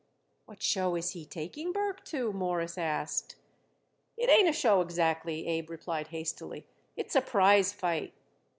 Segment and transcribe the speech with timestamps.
[0.47, 3.35] "What show is he taking Burke to?" Morris asked.
[4.17, 8.11] "It ain't a show exactly," Abe replied hastily; "it's a prize fight."